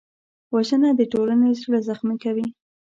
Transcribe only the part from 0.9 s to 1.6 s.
د ټولنې